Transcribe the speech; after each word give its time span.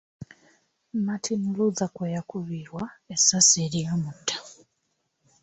Martin 1.05 1.41
Luther 1.55 1.89
kwe 1.95 2.07
yakubirwa 2.15 2.83
essasi 3.13 3.57
eryamutta. 3.65 4.35